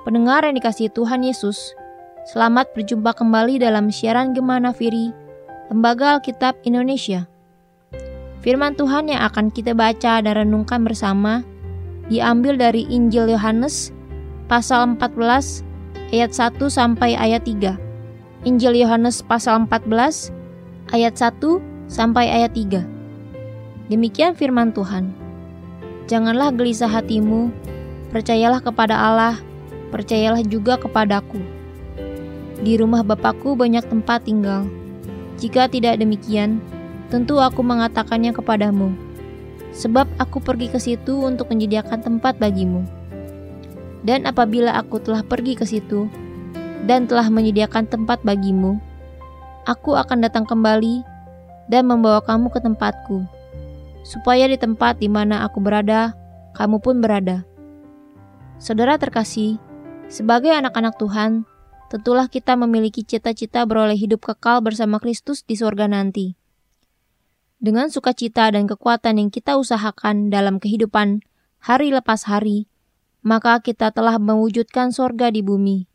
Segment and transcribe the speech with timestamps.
[0.00, 1.76] Pendengar yang dikasih Tuhan Yesus,
[2.32, 5.12] selamat berjumpa kembali dalam siaran Gemana Firi,
[5.68, 7.28] Lembaga Alkitab Indonesia.
[8.40, 11.44] Firman Tuhan yang akan kita baca dan renungkan bersama
[12.08, 13.92] diambil dari Injil Yohanes
[14.48, 15.68] pasal 14
[16.16, 17.76] ayat 1 sampai ayat 3.
[18.48, 20.32] Injil Yohanes pasal 14
[20.96, 22.88] ayat 1 sampai ayat 3.
[23.92, 25.12] Demikian firman Tuhan.
[26.08, 27.52] Janganlah gelisah hatimu,
[28.08, 29.36] percayalah kepada Allah,
[29.90, 31.42] percayalah juga kepadaku.
[32.62, 34.64] Di rumah Bapakku banyak tempat tinggal.
[35.36, 36.62] Jika tidak demikian,
[37.10, 38.94] tentu aku mengatakannya kepadamu.
[39.74, 42.86] Sebab aku pergi ke situ untuk menyediakan tempat bagimu.
[44.06, 46.08] Dan apabila aku telah pergi ke situ
[46.88, 48.80] dan telah menyediakan tempat bagimu,
[49.68, 51.04] aku akan datang kembali
[51.68, 53.40] dan membawa kamu ke tempatku
[54.02, 56.16] supaya di tempat di mana aku berada,
[56.56, 57.44] kamu pun berada.
[58.60, 59.56] Saudara terkasih,
[60.10, 61.46] sebagai anak-anak Tuhan,
[61.88, 66.34] tentulah kita memiliki cita-cita beroleh hidup kekal bersama Kristus di sorga nanti.
[67.62, 71.22] Dengan sukacita dan kekuatan yang kita usahakan dalam kehidupan
[71.62, 72.66] hari lepas hari,
[73.22, 75.86] maka kita telah mewujudkan sorga di bumi.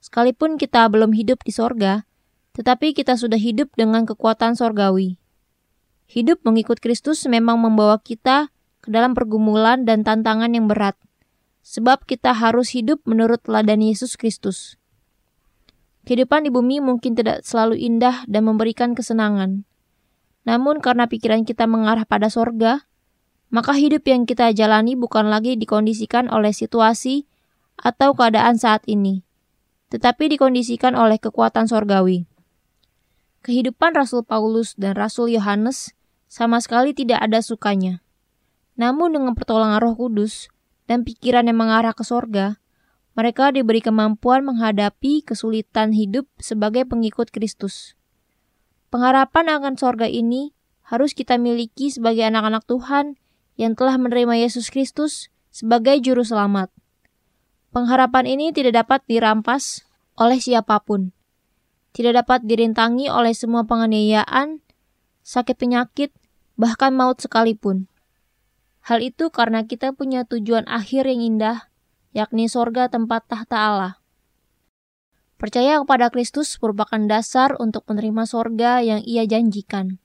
[0.00, 2.04] Sekalipun kita belum hidup di sorga,
[2.52, 5.16] tetapi kita sudah hidup dengan kekuatan sorgawi.
[6.10, 11.00] Hidup mengikut Kristus memang membawa kita ke dalam pergumulan dan tantangan yang berat,
[11.60, 14.80] sebab kita harus hidup menurut teladan Yesus Kristus.
[16.08, 19.68] Kehidupan di bumi mungkin tidak selalu indah dan memberikan kesenangan.
[20.48, 22.88] Namun karena pikiran kita mengarah pada sorga,
[23.52, 27.28] maka hidup yang kita jalani bukan lagi dikondisikan oleh situasi
[27.76, 29.26] atau keadaan saat ini,
[29.92, 32.24] tetapi dikondisikan oleh kekuatan sorgawi.
[33.44, 35.96] Kehidupan Rasul Paulus dan Rasul Yohanes
[36.28, 38.04] sama sekali tidak ada sukanya.
[38.76, 40.48] Namun dengan pertolongan roh kudus
[40.90, 42.58] dan pikiran yang mengarah ke sorga,
[43.14, 47.94] mereka diberi kemampuan menghadapi kesulitan hidup sebagai pengikut Kristus.
[48.90, 50.50] Pengharapan akan sorga ini
[50.82, 53.14] harus kita miliki sebagai anak-anak Tuhan
[53.54, 56.74] yang telah menerima Yesus Kristus sebagai juru selamat.
[57.70, 59.86] Pengharapan ini tidak dapat dirampas
[60.18, 61.14] oleh siapa pun.
[61.94, 64.58] Tidak dapat dirintangi oleh semua penganiayaan,
[65.22, 66.10] sakit penyakit,
[66.58, 67.86] bahkan maut sekalipun.
[68.90, 71.70] Hal itu karena kita punya tujuan akhir yang indah,
[72.10, 73.94] yakni sorga tempat tahta Allah.
[75.38, 80.02] Percaya kepada Kristus merupakan dasar untuk menerima sorga yang ia janjikan.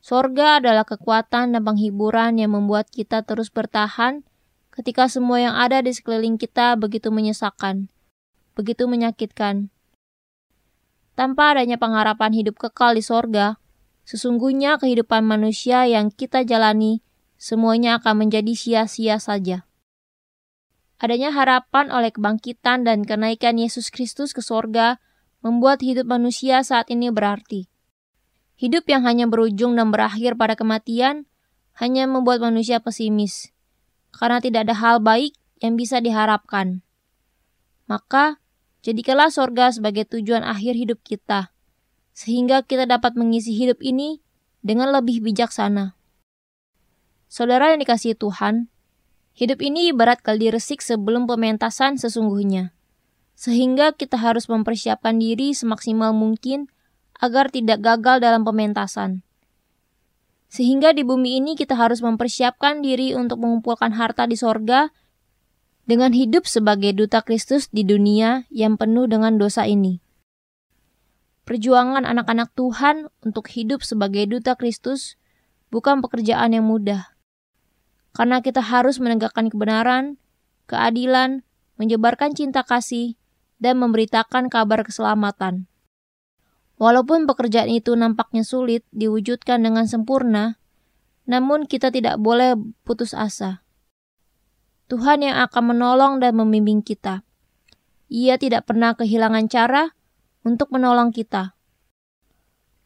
[0.00, 4.24] Sorga adalah kekuatan dan penghiburan yang membuat kita terus bertahan
[4.72, 7.92] ketika semua yang ada di sekeliling kita begitu menyesakan,
[8.56, 9.68] begitu menyakitkan.
[11.12, 13.60] Tanpa adanya pengharapan hidup kekal di sorga,
[14.06, 17.02] Sesungguhnya kehidupan manusia yang kita jalani
[17.36, 19.64] semuanya akan menjadi sia-sia saja.
[20.96, 24.96] Adanya harapan oleh kebangkitan dan kenaikan Yesus Kristus ke sorga
[25.44, 27.68] membuat hidup manusia saat ini berarti.
[28.56, 31.28] Hidup yang hanya berujung dan berakhir pada kematian
[31.76, 33.52] hanya membuat manusia pesimis,
[34.16, 36.80] karena tidak ada hal baik yang bisa diharapkan.
[37.84, 38.40] Maka,
[38.80, 41.52] jadikanlah sorga sebagai tujuan akhir hidup kita
[42.16, 44.24] sehingga kita dapat mengisi hidup ini
[44.64, 45.95] dengan lebih bijaksana.
[47.26, 48.70] Saudara yang dikasihi Tuhan,
[49.34, 52.70] hidup ini ibarat kaldi resik sebelum pementasan sesungguhnya,
[53.34, 56.70] sehingga kita harus mempersiapkan diri semaksimal mungkin
[57.18, 59.26] agar tidak gagal dalam pementasan.
[60.46, 64.94] Sehingga di bumi ini kita harus mempersiapkan diri untuk mengumpulkan harta di sorga
[65.90, 69.98] dengan hidup sebagai duta Kristus di dunia yang penuh dengan dosa ini.
[71.46, 75.18] Perjuangan anak-anak Tuhan untuk hidup sebagai duta Kristus
[75.70, 77.15] bukan pekerjaan yang mudah.
[78.16, 80.16] Karena kita harus menegakkan kebenaran,
[80.64, 81.44] keadilan,
[81.76, 83.20] menyebarkan cinta kasih,
[83.60, 85.68] dan memberitakan kabar keselamatan.
[86.80, 90.56] Walaupun pekerjaan itu nampaknya sulit diwujudkan dengan sempurna,
[91.28, 93.64] namun kita tidak boleh putus asa.
[94.86, 97.26] Tuhan yang akan menolong dan membimbing kita.
[98.06, 99.92] Ia tidak pernah kehilangan cara
[100.46, 101.58] untuk menolong kita.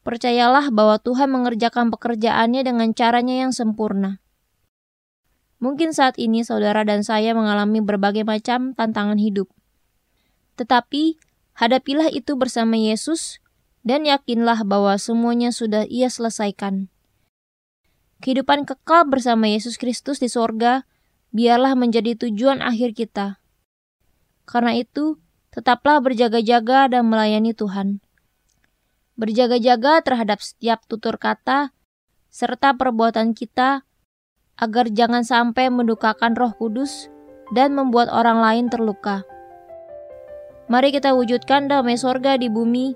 [0.00, 4.24] Percayalah bahwa Tuhan mengerjakan pekerjaannya dengan caranya yang sempurna.
[5.60, 9.52] Mungkin saat ini saudara dan saya mengalami berbagai macam tantangan hidup.
[10.56, 11.20] Tetapi,
[11.52, 13.44] hadapilah itu bersama Yesus
[13.84, 16.88] dan yakinlah bahwa semuanya sudah ia selesaikan.
[18.24, 20.88] Kehidupan kekal bersama Yesus Kristus di sorga
[21.32, 23.40] biarlah menjadi tujuan akhir kita.
[24.48, 25.20] Karena itu,
[25.52, 28.00] tetaplah berjaga-jaga dan melayani Tuhan.
[29.20, 31.76] Berjaga-jaga terhadap setiap tutur kata
[32.32, 33.84] serta perbuatan kita
[34.60, 37.08] agar jangan sampai mendukakan Roh Kudus
[37.56, 39.24] dan membuat orang lain terluka.
[40.70, 42.94] Mari kita wujudkan damai sorga di bumi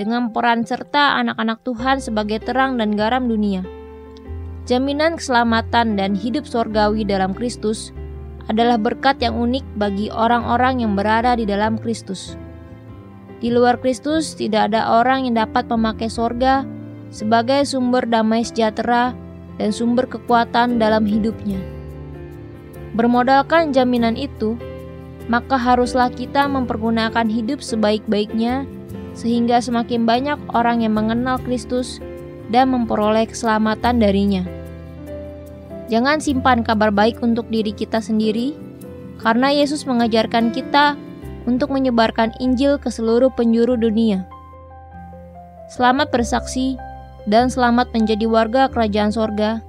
[0.00, 3.60] dengan peran serta anak-anak Tuhan sebagai terang dan garam dunia.
[4.64, 7.92] Jaminan keselamatan dan hidup sorgawi dalam Kristus
[8.48, 12.40] adalah berkat yang unik bagi orang-orang yang berada di dalam Kristus.
[13.44, 16.64] Di luar Kristus, tidak ada orang yang dapat memakai sorga
[17.12, 19.12] sebagai sumber damai sejahtera
[19.58, 21.58] dan sumber kekuatan dalam hidupnya.
[22.94, 24.54] Bermodalkan jaminan itu,
[25.26, 28.68] maka haruslah kita mempergunakan hidup sebaik-baiknya,
[29.14, 31.98] sehingga semakin banyak orang yang mengenal Kristus
[32.50, 34.46] dan memperoleh keselamatan darinya.
[35.90, 38.54] Jangan simpan kabar baik untuk diri kita sendiri,
[39.22, 40.98] karena Yesus mengajarkan kita
[41.44, 44.24] untuk menyebarkan Injil ke seluruh penjuru dunia.
[45.68, 46.76] Selamat bersaksi
[47.24, 49.60] dan selamat menjadi warga kerajaan sorga.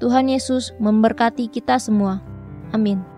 [0.00, 2.22] Tuhan Yesus memberkati kita semua.
[2.72, 3.09] Amin.